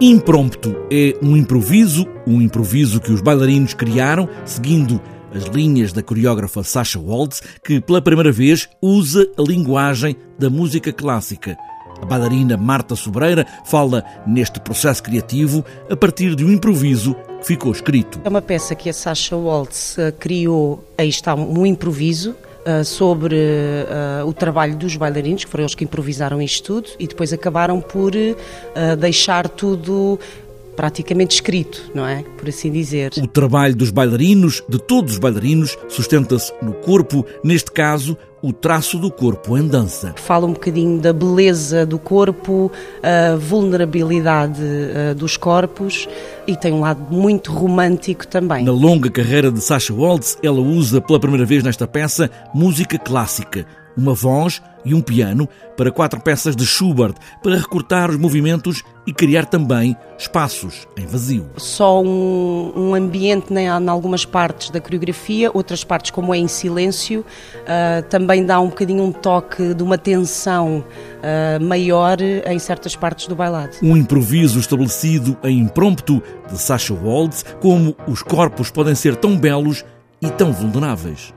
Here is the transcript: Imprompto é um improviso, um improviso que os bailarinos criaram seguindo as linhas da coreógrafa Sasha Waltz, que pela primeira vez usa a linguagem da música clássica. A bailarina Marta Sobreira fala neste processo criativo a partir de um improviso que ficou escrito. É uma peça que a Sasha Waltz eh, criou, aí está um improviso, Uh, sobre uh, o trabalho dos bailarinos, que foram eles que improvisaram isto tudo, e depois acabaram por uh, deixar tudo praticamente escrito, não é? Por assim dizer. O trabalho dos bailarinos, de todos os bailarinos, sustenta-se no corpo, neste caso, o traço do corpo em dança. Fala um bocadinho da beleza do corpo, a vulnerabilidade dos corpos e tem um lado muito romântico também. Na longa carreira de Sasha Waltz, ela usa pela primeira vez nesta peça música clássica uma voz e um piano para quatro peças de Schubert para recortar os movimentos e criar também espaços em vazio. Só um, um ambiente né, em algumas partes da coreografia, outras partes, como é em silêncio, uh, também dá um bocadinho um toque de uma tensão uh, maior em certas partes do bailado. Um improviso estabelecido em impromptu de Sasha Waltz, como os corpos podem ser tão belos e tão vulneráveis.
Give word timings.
Imprompto 0.00 0.74
é 0.90 1.14
um 1.22 1.36
improviso, 1.36 2.04
um 2.26 2.42
improviso 2.42 3.00
que 3.00 3.12
os 3.12 3.20
bailarinos 3.20 3.74
criaram 3.74 4.28
seguindo 4.44 5.00
as 5.32 5.44
linhas 5.44 5.92
da 5.92 6.02
coreógrafa 6.02 6.64
Sasha 6.64 6.98
Waltz, 6.98 7.40
que 7.62 7.80
pela 7.80 8.02
primeira 8.02 8.32
vez 8.32 8.68
usa 8.82 9.30
a 9.38 9.42
linguagem 9.42 10.16
da 10.36 10.50
música 10.50 10.92
clássica. 10.92 11.56
A 12.02 12.04
bailarina 12.04 12.56
Marta 12.56 12.96
Sobreira 12.96 13.46
fala 13.64 14.04
neste 14.26 14.58
processo 14.58 15.00
criativo 15.00 15.64
a 15.88 15.96
partir 15.96 16.34
de 16.34 16.44
um 16.44 16.50
improviso 16.50 17.14
que 17.40 17.46
ficou 17.46 17.70
escrito. 17.70 18.20
É 18.24 18.28
uma 18.28 18.42
peça 18.42 18.74
que 18.74 18.90
a 18.90 18.92
Sasha 18.92 19.36
Waltz 19.36 19.96
eh, 19.96 20.10
criou, 20.10 20.84
aí 20.98 21.08
está 21.08 21.36
um 21.36 21.64
improviso, 21.64 22.34
Uh, 22.66 22.82
sobre 22.82 23.36
uh, 23.36 24.26
o 24.26 24.32
trabalho 24.32 24.74
dos 24.74 24.96
bailarinos, 24.96 25.44
que 25.44 25.50
foram 25.50 25.64
eles 25.64 25.74
que 25.74 25.84
improvisaram 25.84 26.40
isto 26.40 26.80
tudo, 26.80 26.88
e 26.98 27.06
depois 27.06 27.30
acabaram 27.30 27.78
por 27.78 28.14
uh, 28.14 28.96
deixar 28.96 29.50
tudo 29.50 30.18
praticamente 30.74 31.34
escrito, 31.34 31.90
não 31.94 32.06
é? 32.06 32.24
Por 32.36 32.48
assim 32.48 32.70
dizer. 32.70 33.12
O 33.18 33.26
trabalho 33.26 33.74
dos 33.74 33.90
bailarinos, 33.90 34.62
de 34.68 34.78
todos 34.78 35.14
os 35.14 35.18
bailarinos, 35.18 35.76
sustenta-se 35.88 36.52
no 36.62 36.74
corpo, 36.74 37.24
neste 37.42 37.70
caso, 37.70 38.16
o 38.42 38.52
traço 38.52 38.98
do 38.98 39.10
corpo 39.10 39.56
em 39.56 39.66
dança. 39.66 40.12
Fala 40.16 40.46
um 40.46 40.52
bocadinho 40.52 41.00
da 41.00 41.14
beleza 41.14 41.86
do 41.86 41.98
corpo, 41.98 42.70
a 43.02 43.36
vulnerabilidade 43.36 44.60
dos 45.16 45.38
corpos 45.38 46.06
e 46.46 46.54
tem 46.54 46.72
um 46.72 46.80
lado 46.80 47.06
muito 47.10 47.50
romântico 47.50 48.26
também. 48.26 48.62
Na 48.62 48.72
longa 48.72 49.10
carreira 49.10 49.50
de 49.50 49.60
Sasha 49.62 49.94
Waltz, 49.94 50.36
ela 50.42 50.60
usa 50.60 51.00
pela 51.00 51.18
primeira 51.18 51.46
vez 51.46 51.62
nesta 51.62 51.86
peça 51.86 52.30
música 52.54 52.98
clássica 52.98 53.66
uma 53.96 54.14
voz 54.14 54.62
e 54.84 54.94
um 54.94 55.00
piano 55.00 55.48
para 55.76 55.90
quatro 55.90 56.20
peças 56.20 56.54
de 56.54 56.66
Schubert 56.66 57.14
para 57.42 57.56
recortar 57.56 58.10
os 58.10 58.16
movimentos 58.16 58.82
e 59.06 59.12
criar 59.12 59.46
também 59.46 59.96
espaços 60.18 60.86
em 60.96 61.06
vazio. 61.06 61.46
Só 61.56 62.02
um, 62.02 62.72
um 62.74 62.94
ambiente 62.94 63.52
né, 63.52 63.64
em 63.64 63.88
algumas 63.88 64.24
partes 64.24 64.70
da 64.70 64.80
coreografia, 64.80 65.50
outras 65.52 65.84
partes, 65.84 66.10
como 66.10 66.34
é 66.34 66.38
em 66.38 66.48
silêncio, 66.48 67.20
uh, 67.20 68.02
também 68.08 68.44
dá 68.44 68.60
um 68.60 68.68
bocadinho 68.68 69.02
um 69.02 69.12
toque 69.12 69.74
de 69.74 69.82
uma 69.82 69.98
tensão 69.98 70.84
uh, 70.84 71.64
maior 71.64 72.18
em 72.20 72.58
certas 72.58 72.94
partes 72.96 73.26
do 73.26 73.34
bailado. 73.34 73.76
Um 73.82 73.96
improviso 73.96 74.58
estabelecido 74.58 75.36
em 75.42 75.58
impromptu 75.58 76.22
de 76.50 76.58
Sasha 76.58 76.94
Waltz, 76.94 77.44
como 77.60 77.96
os 78.06 78.22
corpos 78.22 78.70
podem 78.70 78.94
ser 78.94 79.16
tão 79.16 79.36
belos 79.36 79.84
e 80.20 80.30
tão 80.30 80.52
vulneráveis. 80.52 81.34